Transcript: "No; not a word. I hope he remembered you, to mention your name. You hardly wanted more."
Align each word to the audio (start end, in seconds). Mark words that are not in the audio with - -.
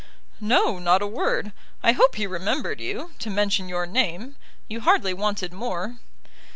"No; 0.39 0.79
not 0.79 1.03
a 1.03 1.05
word. 1.05 1.51
I 1.83 1.91
hope 1.91 2.15
he 2.15 2.25
remembered 2.25 2.81
you, 2.81 3.11
to 3.19 3.29
mention 3.29 3.69
your 3.69 3.85
name. 3.85 4.35
You 4.67 4.81
hardly 4.81 5.13
wanted 5.13 5.53
more." 5.53 5.97